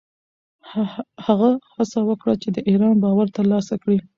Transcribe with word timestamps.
هغه 1.25 1.49
هڅه 1.73 1.99
وکړه 2.09 2.33
چې 2.41 2.49
د 2.55 2.57
ایران 2.69 2.95
باور 3.03 3.27
ترلاسه 3.37 3.73
کړي. 3.83 3.97